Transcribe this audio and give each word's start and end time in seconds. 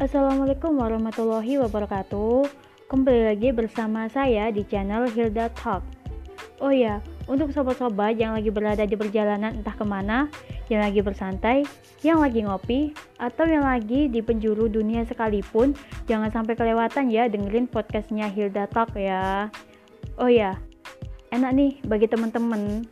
Assalamualaikum 0.00 0.80
warahmatullahi 0.80 1.60
wabarakatuh. 1.60 2.48
Kembali 2.88 3.36
lagi 3.36 3.52
bersama 3.52 4.08
saya 4.08 4.48
di 4.48 4.64
channel 4.64 5.04
Hilda 5.12 5.52
Talk. 5.52 5.84
Oh 6.56 6.72
ya, 6.72 7.04
untuk 7.28 7.52
sobat-sobat 7.52 8.16
yang 8.16 8.32
lagi 8.32 8.48
berada 8.48 8.80
di 8.88 8.96
perjalanan 8.96 9.60
entah 9.60 9.76
ke 9.76 9.84
mana 9.84 10.32
Yang 10.72 10.80
lagi 10.88 11.00
bersantai, 11.04 11.58
yang 12.00 12.24
lagi 12.24 12.40
ngopi 12.40 12.96
Atau 13.20 13.44
yang 13.44 13.68
lagi 13.68 14.08
di 14.08 14.24
penjuru 14.24 14.72
dunia 14.72 15.04
sekalipun 15.04 15.76
Jangan 16.08 16.32
sampai 16.32 16.56
kelewatan 16.56 17.12
ya 17.12 17.28
dengerin 17.28 17.68
podcastnya 17.68 18.32
Hilda 18.32 18.72
Talk 18.72 18.96
ya. 18.96 19.52
Oh 20.16 20.32
ya, 20.32 20.56
enak 21.28 21.52
nih 21.52 21.76
bagi 21.84 22.08
teman-teman 22.08 22.88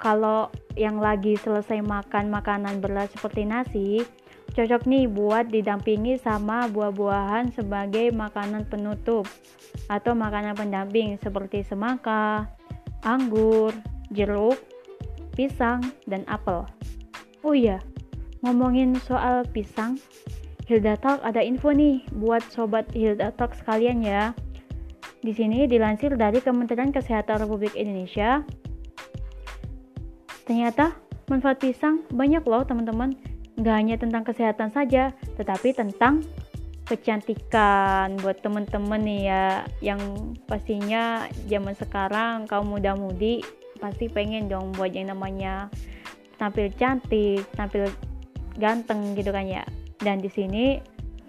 Kalau 0.00 0.48
yang 0.72 1.04
lagi 1.04 1.36
selesai 1.36 1.84
makan 1.84 2.32
makanan 2.32 2.80
berat 2.80 3.12
seperti 3.12 3.44
nasi 3.44 4.08
Cocok 4.56 4.88
nih 4.88 5.04
buat 5.04 5.52
didampingi 5.52 6.16
sama 6.16 6.64
buah-buahan 6.72 7.52
sebagai 7.52 8.08
makanan 8.16 8.64
penutup 8.64 9.28
atau 9.92 10.16
makanan 10.16 10.56
pendamping 10.56 11.20
seperti 11.20 11.60
semangka, 11.60 12.48
anggur, 13.04 13.76
jeruk, 14.08 14.56
pisang, 15.36 15.84
dan 16.08 16.24
apel. 16.24 16.64
Oh 17.44 17.52
iya, 17.52 17.84
ngomongin 18.40 18.96
soal 18.96 19.44
pisang, 19.44 20.00
Hilda 20.64 20.96
Talk 21.04 21.20
ada 21.20 21.44
info 21.44 21.76
nih 21.76 22.08
buat 22.16 22.40
sobat 22.48 22.88
Hilda 22.96 23.36
Talk 23.36 23.52
sekalian 23.52 24.00
ya. 24.00 24.32
Di 25.20 25.36
sini 25.36 25.68
dilansir 25.68 26.16
dari 26.16 26.40
Kementerian 26.40 26.96
Kesehatan 26.96 27.44
Republik 27.44 27.76
Indonesia. 27.76 28.40
Ternyata 30.48 30.96
manfaat 31.28 31.60
pisang 31.60 32.08
banyak 32.08 32.40
loh 32.48 32.64
teman-teman 32.64 33.12
nggak 33.56 33.76
hanya 33.76 33.96
tentang 33.96 34.22
kesehatan 34.24 34.68
saja, 34.72 35.16
tetapi 35.40 35.72
tentang 35.72 36.24
kecantikan 36.86 38.14
buat 38.22 38.38
temen-temen 38.44 39.02
nih 39.02 39.20
ya 39.26 39.44
yang 39.82 39.98
pastinya 40.46 41.26
zaman 41.50 41.74
sekarang 41.74 42.46
kaum 42.46 42.70
muda-mudi 42.70 43.42
pasti 43.82 44.06
pengen 44.06 44.46
dong 44.46 44.70
buat 44.78 44.94
yang 44.94 45.10
namanya 45.10 45.66
tampil 46.38 46.70
cantik, 46.78 47.42
tampil 47.58 47.90
ganteng 48.56 49.18
gitu 49.18 49.34
kan 49.34 49.44
ya. 49.44 49.64
Dan 49.98 50.22
di 50.22 50.30
sini 50.30 50.78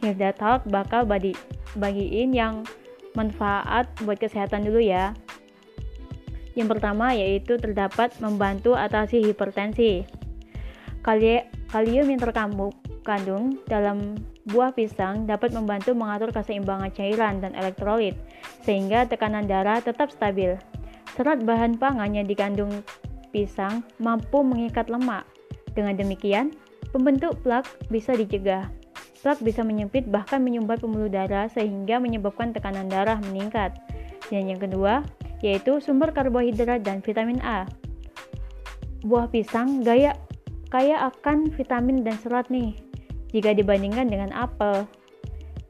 Hilda 0.04 0.36
Talk 0.36 0.70
bakal 0.70 1.10
bagi 1.10 1.34
bagiin 1.80 2.38
yang 2.38 2.62
manfaat 3.18 3.90
buat 4.06 4.22
kesehatan 4.22 4.68
dulu 4.68 4.78
ya. 4.78 5.18
Yang 6.54 6.78
pertama 6.78 7.18
yaitu 7.18 7.58
terdapat 7.58 8.14
membantu 8.22 8.78
atasi 8.78 9.26
hipertensi. 9.26 10.06
Kali 11.02 11.57
Kalium 11.68 12.08
yang 12.08 12.22
terkandung 12.24 13.60
dalam 13.68 14.16
buah 14.48 14.72
pisang 14.72 15.28
dapat 15.28 15.52
membantu 15.52 15.92
mengatur 15.92 16.32
keseimbangan 16.32 16.96
cairan 16.96 17.44
dan 17.44 17.52
elektrolit, 17.60 18.16
sehingga 18.64 19.04
tekanan 19.04 19.52
darah 19.52 19.84
tetap 19.84 20.08
stabil. 20.08 20.56
Serat 21.20 21.44
bahan 21.44 21.76
pangan 21.76 22.16
yang 22.16 22.24
dikandung 22.24 22.72
pisang 23.36 23.84
mampu 24.00 24.40
mengikat 24.48 24.88
lemak. 24.88 25.28
Dengan 25.76 26.00
demikian, 26.00 26.56
pembentuk 26.96 27.36
plak 27.44 27.68
bisa 27.92 28.16
dicegah. 28.16 28.72
Plak 29.20 29.44
bisa 29.44 29.60
menyempit 29.60 30.08
bahkan 30.08 30.40
menyumbat 30.40 30.80
pembuluh 30.80 31.12
darah 31.12 31.52
sehingga 31.52 32.00
menyebabkan 32.00 32.56
tekanan 32.56 32.88
darah 32.88 33.20
meningkat. 33.20 33.76
Dan 34.32 34.48
yang 34.48 34.62
kedua, 34.62 35.04
yaitu 35.44 35.84
sumber 35.84 36.16
karbohidrat 36.16 36.80
dan 36.80 37.04
vitamin 37.04 37.44
A. 37.44 37.68
Buah 39.04 39.28
pisang 39.28 39.84
gaya 39.84 40.16
kaya 40.68 41.08
akan 41.12 41.48
vitamin 41.56 42.04
dan 42.04 42.20
serat 42.20 42.52
nih 42.52 42.76
jika 43.32 43.56
dibandingkan 43.56 44.08
dengan 44.08 44.32
apel. 44.36 44.88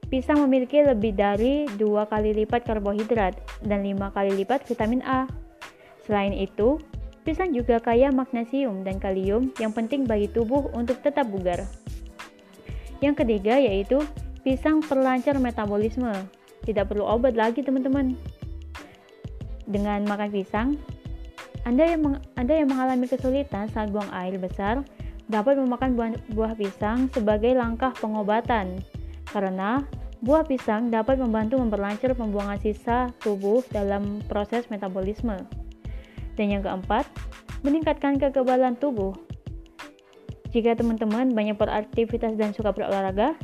Pisang 0.08 0.40
memiliki 0.48 0.80
lebih 0.80 1.20
dari 1.20 1.68
dua 1.76 2.08
kali 2.08 2.32
lipat 2.32 2.64
karbohidrat 2.64 3.36
dan 3.68 3.84
lima 3.84 4.08
kali 4.16 4.32
lipat 4.40 4.64
vitamin 4.64 5.04
A. 5.04 5.28
Selain 6.08 6.32
itu, 6.32 6.80
pisang 7.28 7.52
juga 7.52 7.84
kaya 7.84 8.08
magnesium 8.16 8.88
dan 8.88 9.04
kalium 9.04 9.52
yang 9.60 9.76
penting 9.76 10.08
bagi 10.08 10.32
tubuh 10.32 10.72
untuk 10.72 11.04
tetap 11.04 11.28
bugar. 11.28 11.68
Yang 13.04 13.26
ketiga 13.26 13.60
yaitu 13.60 14.00
pisang 14.48 14.80
perlancar 14.80 15.36
metabolisme. 15.44 16.16
Tidak 16.64 16.88
perlu 16.88 17.04
obat 17.04 17.36
lagi 17.36 17.60
teman-teman. 17.60 18.16
Dengan 19.68 20.08
makan 20.08 20.32
pisang, 20.32 20.80
anda 21.68 21.84
yang, 21.84 22.16
Anda 22.40 22.64
yang 22.64 22.72
mengalami 22.72 23.12
kesulitan 23.12 23.68
saat 23.76 23.92
buang 23.92 24.08
air 24.16 24.40
besar 24.40 24.88
dapat 25.28 25.60
memakan 25.60 25.96
buah, 25.96 26.12
buah 26.32 26.54
pisang 26.56 27.12
sebagai 27.12 27.52
langkah 27.56 27.92
pengobatan, 28.00 28.80
karena 29.32 29.84
buah 30.24 30.48
pisang 30.48 30.90
dapat 30.90 31.20
membantu 31.20 31.60
memperlancar 31.60 32.16
pembuangan 32.16 32.58
sisa 32.58 33.12
tubuh 33.22 33.62
dalam 33.70 34.24
proses 34.26 34.66
metabolisme. 34.72 35.36
Dan 36.40 36.54
yang 36.54 36.64
keempat, 36.64 37.06
meningkatkan 37.62 38.18
kekebalan 38.18 38.80
tubuh. 38.80 39.14
Jika 40.56 40.80
teman-teman 40.80 41.36
banyak 41.36 41.60
beraktivitas 41.60 42.40
dan 42.40 42.56
suka 42.56 42.72
berolahraga, 42.72 43.36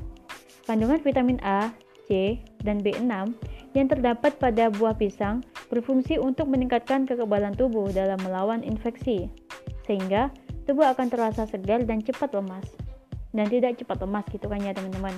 kandungan 0.66 1.04
vitamin 1.04 1.38
A, 1.44 1.70
C, 2.08 2.40
dan 2.64 2.80
B6 2.80 3.36
yang 3.76 3.88
terdapat 3.90 4.38
pada 4.40 4.72
buah 4.72 4.96
pisang 4.96 5.44
berfungsi 5.68 6.22
untuk 6.22 6.48
meningkatkan 6.48 7.04
kekebalan 7.10 7.58
tubuh 7.58 7.90
dalam 7.92 8.22
melawan 8.22 8.62
infeksi, 8.62 9.28
sehingga 9.84 10.30
tubuh 10.64 10.88
akan 10.90 11.08
terasa 11.12 11.48
segar 11.48 11.84
dan 11.84 12.00
cepat 12.04 12.34
lemas. 12.36 12.68
Dan 13.34 13.50
tidak 13.50 13.82
cepat 13.82 14.04
lemas 14.04 14.26
gitu 14.30 14.46
kan 14.48 14.62
ya 14.62 14.72
teman-teman. 14.72 15.16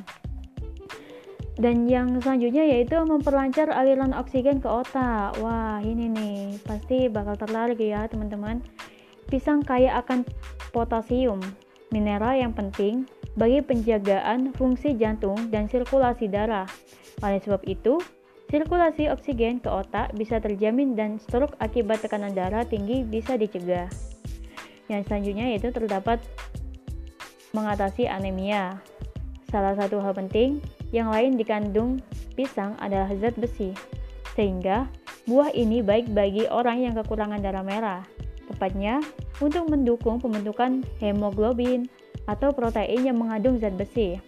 Dan 1.55 1.87
yang 1.87 2.19
selanjutnya 2.19 2.67
yaitu 2.67 2.99
memperlancar 2.99 3.71
aliran 3.71 4.11
oksigen 4.11 4.59
ke 4.59 4.67
otak. 4.67 5.39
Wah, 5.39 5.79
ini 5.79 6.11
nih 6.11 6.37
pasti 6.67 7.07
bakal 7.07 7.39
tertarik 7.39 7.79
ya 7.79 8.07
teman-teman. 8.11 8.59
Pisang 9.31 9.63
kaya 9.63 9.95
akan 10.03 10.27
potasium, 10.75 11.39
mineral 11.95 12.35
yang 12.35 12.51
penting 12.51 13.07
bagi 13.39 13.63
penjagaan 13.63 14.51
fungsi 14.53 14.99
jantung 14.99 15.47
dan 15.47 15.71
sirkulasi 15.71 16.27
darah. 16.27 16.67
Oleh 17.23 17.39
sebab 17.39 17.63
itu, 17.63 18.03
Sirkulasi 18.45 19.09
oksigen 19.09 19.57
ke 19.57 19.69
otak 19.73 20.13
bisa 20.13 20.37
terjamin 20.37 20.93
dan 20.93 21.17
stroke 21.17 21.57
akibat 21.57 22.05
tekanan 22.05 22.37
darah 22.37 22.61
tinggi 22.61 23.01
bisa 23.01 23.33
dicegah. 23.41 23.89
Yang 24.91 25.09
selanjutnya 25.09 25.45
yaitu 25.53 25.69
terdapat 25.73 26.21
mengatasi 27.55 28.05
anemia. 28.05 28.79
Salah 29.49 29.77
satu 29.77 30.03
hal 30.03 30.11
penting 30.13 30.59
yang 30.91 31.09
lain 31.09 31.39
dikandung 31.39 32.03
pisang 32.35 32.75
adalah 32.83 33.07
zat 33.15 33.37
besi, 33.39 33.71
sehingga 34.35 34.91
buah 35.25 35.55
ini 35.55 35.79
baik 35.79 36.11
bagi 36.11 36.45
orang 36.51 36.83
yang 36.83 36.93
kekurangan 36.99 37.39
darah 37.39 37.63
merah, 37.63 38.01
tepatnya 38.51 38.99
untuk 39.39 39.71
mendukung 39.71 40.19
pembentukan 40.19 40.83
hemoglobin 40.99 41.87
atau 42.27 42.51
protein 42.51 43.07
yang 43.07 43.15
mengandung 43.15 43.55
zat 43.61 43.73
besi 43.79 44.19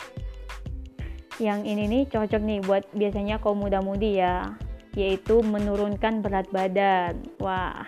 yang 1.38 1.70
ini 1.70 1.86
nih 1.86 2.04
cocok 2.10 2.42
nih 2.42 2.60
buat 2.66 2.84
biasanya 2.98 3.38
kaum 3.38 3.62
muda-mudi 3.62 4.18
ya, 4.18 4.58
yaitu 4.98 5.46
menurunkan 5.46 6.26
berat 6.26 6.50
badan. 6.50 7.22
Wah, 7.38 7.86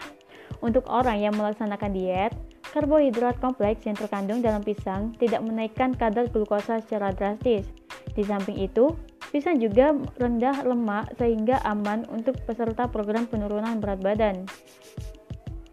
untuk 0.61 0.85
orang 0.85 1.17
yang 1.17 1.33
melaksanakan 1.33 1.91
diet, 1.93 2.33
karbohidrat 2.71 3.41
kompleks 3.41 3.85
yang 3.85 3.97
terkandung 3.97 4.39
dalam 4.39 4.61
pisang 4.61 5.15
tidak 5.17 5.41
menaikkan 5.41 5.93
kadar 5.93 6.29
glukosa 6.29 6.81
secara 6.83 7.13
drastis. 7.13 7.65
Di 8.13 8.23
samping 8.25 8.57
itu, 8.57 8.93
pisang 9.33 9.57
juga 9.57 9.93
rendah 10.17 10.65
lemak 10.65 11.13
sehingga 11.17 11.61
aman 11.65 12.05
untuk 12.09 12.37
peserta 12.45 12.85
program 12.89 13.25
penurunan 13.25 13.81
berat 13.81 13.99
badan. 14.01 14.45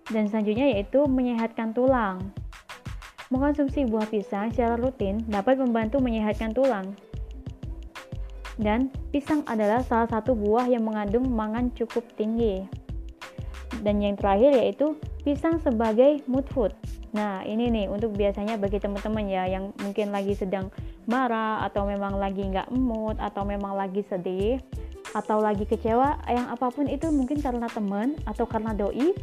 Dan 0.08 0.30
selanjutnya 0.30 0.72
yaitu 0.72 1.04
menyehatkan 1.04 1.74
tulang. 1.76 2.32
Mengkonsumsi 3.28 3.90
buah 3.90 4.06
pisang 4.06 4.54
secara 4.54 4.78
rutin 4.78 5.18
dapat 5.26 5.58
membantu 5.58 5.98
menyehatkan 5.98 6.54
tulang, 6.54 6.94
dan 8.56 8.88
pisang 9.12 9.44
adalah 9.44 9.84
salah 9.84 10.08
satu 10.08 10.32
buah 10.32 10.64
yang 10.64 10.88
mengandung 10.88 11.28
mangan 11.28 11.68
cukup 11.76 12.04
tinggi. 12.16 12.64
Dan 13.84 14.00
yang 14.00 14.16
terakhir 14.16 14.56
yaitu 14.56 14.96
pisang 15.20 15.60
sebagai 15.60 16.24
mood 16.24 16.48
food. 16.48 16.72
Nah, 17.16 17.40
ini 17.48 17.72
nih 17.72 17.86
untuk 17.88 18.12
biasanya 18.12 18.60
bagi 18.60 18.76
teman-teman 18.76 19.24
ya 19.24 19.48
yang 19.48 19.72
mungkin 19.80 20.12
lagi 20.12 20.36
sedang 20.36 20.68
marah 21.08 21.64
atau 21.64 21.88
memang 21.88 22.20
lagi 22.20 22.44
nggak 22.44 22.68
mood 22.76 23.16
atau 23.16 23.48
memang 23.48 23.72
lagi 23.72 24.04
sedih 24.04 24.60
atau 25.16 25.40
lagi 25.40 25.64
kecewa 25.64 26.20
yang 26.28 26.52
apa 26.52 26.68
pun 26.68 26.84
itu 26.84 27.08
mungkin 27.08 27.40
karena 27.40 27.72
teman 27.72 28.20
atau 28.28 28.44
karena 28.44 28.76
doi 28.76 29.16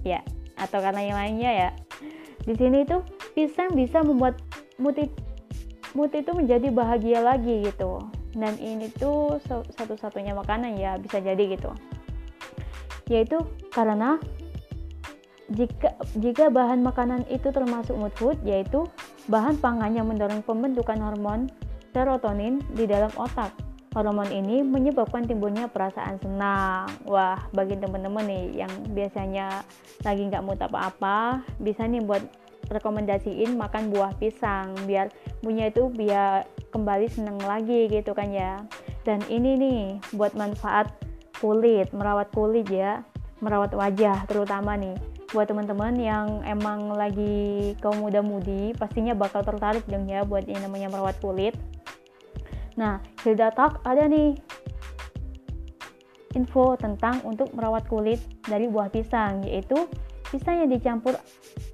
ya 0.00 0.24
atau 0.56 0.80
karena 0.80 1.04
yang 1.04 1.16
lainnya 1.20 1.50
ya. 1.52 1.70
Di 2.48 2.56
sini 2.56 2.88
itu 2.88 3.04
pisang 3.36 3.76
bisa 3.76 4.00
membuat 4.00 4.40
mood 4.80 4.96
mood 5.92 6.10
itu 6.16 6.32
menjadi 6.32 6.72
bahagia 6.72 7.20
lagi 7.20 7.60
gitu 7.60 8.00
dan 8.34 8.58
ini 8.58 8.90
tuh 8.90 9.38
satu-satunya 9.78 10.34
makanan 10.34 10.74
ya 10.74 10.98
bisa 10.98 11.22
jadi 11.22 11.38
gitu 11.54 11.70
yaitu 13.06 13.38
karena 13.70 14.18
jika 15.52 15.92
jika 16.16 16.48
bahan 16.48 16.80
makanan 16.80 17.28
itu 17.28 17.52
termasuk 17.52 17.92
mood 18.00 18.14
food 18.16 18.38
yaitu 18.48 18.88
bahan 19.28 19.60
pangan 19.60 19.92
yang 19.92 20.08
mendorong 20.08 20.40
pembentukan 20.40 20.96
hormon 20.96 21.52
serotonin 21.92 22.64
di 22.72 22.88
dalam 22.88 23.12
otak. 23.14 23.52
Hormon 23.94 24.26
ini 24.34 24.66
menyebabkan 24.66 25.22
timbulnya 25.22 25.70
perasaan 25.70 26.18
senang. 26.18 26.90
Wah, 27.06 27.38
bagi 27.54 27.78
teman-teman 27.78 28.26
nih 28.26 28.66
yang 28.66 28.72
biasanya 28.90 29.62
lagi 30.02 30.26
nggak 30.26 30.42
mood 30.42 30.58
apa-apa, 30.58 31.46
bisa 31.62 31.86
nih 31.86 32.02
buat 32.02 32.18
rekomendasiin 32.74 33.54
makan 33.54 33.94
buah 33.94 34.16
pisang 34.18 34.74
biar 34.88 35.12
punya 35.44 35.70
itu 35.70 35.92
biar 35.92 36.48
kembali 36.74 37.06
senang 37.06 37.38
lagi 37.38 37.86
gitu 37.86 38.18
kan 38.18 38.34
ya. 38.34 38.66
Dan 39.06 39.22
ini 39.30 39.54
nih 39.54 39.80
buat 40.18 40.34
manfaat 40.34 40.90
kulit, 41.38 41.94
merawat 41.94 42.34
kulit 42.34 42.66
ya, 42.66 43.06
merawat 43.38 43.76
wajah 43.78 44.26
terutama 44.26 44.74
nih 44.74 45.13
buat 45.34 45.50
teman-teman 45.50 45.98
yang 45.98 46.46
emang 46.46 46.94
lagi 46.94 47.74
kaum 47.82 47.98
muda-mudi 47.98 48.70
pastinya 48.78 49.18
bakal 49.18 49.42
tertarik 49.42 49.82
dong 49.90 50.06
ya 50.06 50.22
buat 50.22 50.46
yang 50.46 50.62
namanya 50.62 50.94
merawat 50.94 51.18
kulit 51.18 51.58
Nah, 52.74 52.98
Hilda 53.22 53.54
Talk 53.54 53.82
ada 53.86 54.10
nih 54.10 54.34
info 56.34 56.74
tentang 56.74 57.22
untuk 57.22 57.54
merawat 57.54 57.86
kulit 57.86 58.18
dari 58.42 58.66
buah 58.66 58.90
pisang, 58.90 59.46
yaitu 59.46 59.86
pisang 60.34 60.66
yang 60.66 60.70
dicampur 60.74 61.14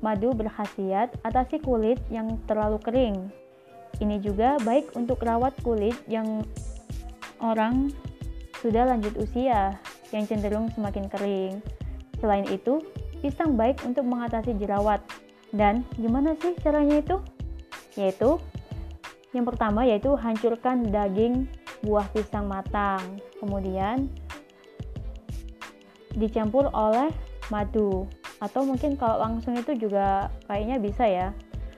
madu 0.05 0.37
berkhasiat 0.37 1.17
atasi 1.25 1.57
kulit 1.65 1.97
yang 2.13 2.37
terlalu 2.45 2.77
kering. 2.85 3.17
Ini 4.01 4.21
juga 4.21 4.61
baik 4.61 4.93
untuk 4.97 5.25
rawat 5.25 5.57
kulit 5.65 5.97
yang 6.05 6.45
orang 7.41 7.89
sudah 8.61 8.85
lanjut 8.85 9.17
usia 9.17 9.81
yang 10.13 10.29
cenderung 10.29 10.69
semakin 10.77 11.09
kering. 11.09 11.65
Selain 12.21 12.45
itu, 12.53 12.85
pisang 13.21 13.55
baik 13.55 13.85
untuk 13.85 14.09
mengatasi 14.09 14.57
jerawat. 14.57 15.05
Dan 15.53 15.85
gimana 16.01 16.35
sih 16.41 16.57
caranya 16.59 17.01
itu? 17.01 17.17
Yaitu 17.95 18.41
yang 19.31 19.47
pertama 19.47 19.87
yaitu 19.87 20.11
hancurkan 20.19 20.91
daging 20.91 21.47
buah 21.85 22.09
pisang 22.11 22.51
matang. 22.51 23.21
Kemudian 23.39 24.11
dicampur 26.17 26.67
oleh 26.75 27.09
madu 27.49 28.11
atau 28.41 28.65
mungkin 28.65 28.97
kalau 28.97 29.21
langsung 29.21 29.55
itu 29.55 29.77
juga 29.77 30.33
kayaknya 30.49 30.77
bisa 30.81 31.05
ya. 31.07 31.29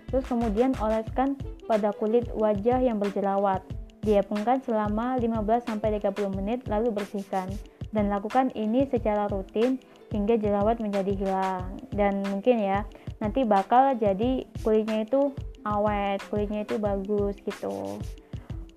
Terus 0.08 0.24
kemudian 0.28 0.76
oleskan 0.78 1.36
pada 1.64 1.90
kulit 1.96 2.28
wajah 2.36 2.78
yang 2.80 3.00
berjerawat. 3.00 3.64
Diapungkan 4.02 4.58
selama 4.66 5.14
15-30 5.22 6.10
menit 6.34 6.66
lalu 6.66 6.90
bersihkan 6.90 7.48
dan 7.94 8.10
lakukan 8.10 8.50
ini 8.58 8.88
secara 8.88 9.30
rutin 9.30 9.78
hingga 10.12 10.36
jerawat 10.38 10.78
menjadi 10.78 11.12
hilang. 11.16 11.80
Dan 11.90 12.22
mungkin 12.28 12.60
ya 12.60 12.84
nanti 13.18 13.42
bakal 13.42 13.96
jadi 13.96 14.44
kulitnya 14.60 15.08
itu 15.08 15.32
awet 15.64 16.22
kulitnya 16.28 16.62
itu 16.62 16.76
bagus 16.78 17.34
gitu. 17.42 17.98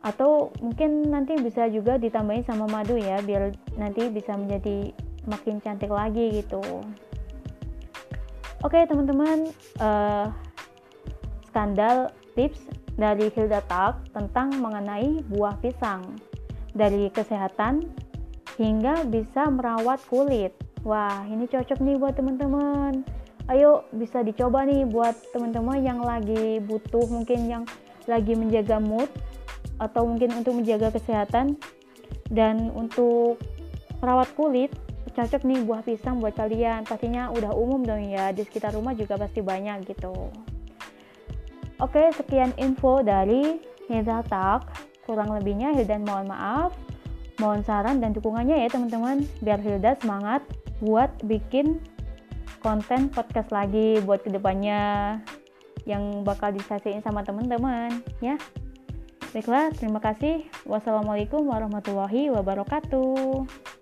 Atau 0.06 0.54
mungkin 0.64 1.12
nanti 1.12 1.36
bisa 1.38 1.68
juga 1.70 2.00
ditambahin 2.00 2.46
sama 2.48 2.66
madu 2.72 2.96
ya 2.96 3.20
biar 3.22 3.54
nanti 3.76 4.08
bisa 4.10 4.34
menjadi 4.34 4.96
makin 5.28 5.60
cantik 5.62 5.92
lagi 5.92 6.42
gitu. 6.42 6.62
Oke 8.64 8.82
teman-teman 8.90 9.50
uh, 9.78 10.30
skandal 11.50 12.10
tips 12.34 12.66
dari 12.96 13.30
Hilda 13.34 13.62
Talk 13.68 14.10
tentang 14.16 14.56
mengenai 14.58 15.22
buah 15.30 15.58
pisang. 15.60 16.18
Dari 16.76 17.08
kesehatan 17.08 17.88
hingga 18.60 19.08
bisa 19.08 19.48
merawat 19.48 20.04
kulit 20.12 20.52
wah 20.86 21.26
ini 21.26 21.50
cocok 21.50 21.82
nih 21.82 21.98
buat 21.98 22.14
teman-teman. 22.14 23.02
Ayo 23.50 23.90
bisa 23.94 24.22
dicoba 24.22 24.64
nih 24.64 24.86
buat 24.86 25.18
teman-teman 25.34 25.82
yang 25.82 26.00
lagi 26.02 26.62
butuh 26.62 27.10
mungkin 27.10 27.50
yang 27.50 27.64
lagi 28.06 28.38
menjaga 28.38 28.78
mood 28.78 29.10
atau 29.82 30.06
mungkin 30.06 30.32
untuk 30.38 30.62
menjaga 30.62 30.94
kesehatan. 30.94 31.58
Dan 32.26 32.74
untuk 32.74 33.38
merawat 34.02 34.30
kulit 34.38 34.74
cocok 35.16 35.48
nih 35.48 35.64
buah 35.64 35.82
pisang 35.82 36.22
buat 36.22 36.38
kalian. 36.38 36.86
Pastinya 36.86 37.32
udah 37.34 37.56
umum 37.56 37.82
dong 37.82 38.06
ya 38.06 38.30
di 38.36 38.44
sekitar 38.46 38.76
rumah 38.76 38.94
juga 38.94 39.16
pasti 39.16 39.40
banyak 39.40 39.88
gitu. 39.90 40.14
Oke 41.80 42.08
sekian 42.16 42.56
info 42.60 43.02
dari 43.02 43.60
Hilda 43.88 44.22
Talk. 44.28 44.70
Kurang 45.06 45.34
lebihnya 45.34 45.72
Hilda 45.74 46.02
mohon 46.02 46.30
maaf. 46.30 46.74
Mohon 47.36 47.62
saran 47.68 47.98
dan 48.00 48.16
dukungannya 48.16 48.64
ya 48.64 48.70
teman-teman. 48.72 49.24
Biar 49.44 49.60
Hilda 49.60 49.96
semangat 50.00 50.44
buat 50.84 51.12
bikin 51.24 51.80
konten 52.60 53.14
podcast 53.14 53.54
lagi 53.54 54.02
buat 54.02 54.26
ke 54.26 54.34
depannya 54.34 55.22
yang 55.86 56.26
bakal 56.26 56.50
disaksikan 56.50 57.06
sama 57.06 57.22
teman-teman 57.22 58.02
ya. 58.20 58.36
Baiklah, 59.36 59.70
terima 59.76 60.00
kasih. 60.00 60.48
Wassalamualaikum 60.64 61.44
warahmatullahi 61.46 62.32
wabarakatuh. 62.32 63.75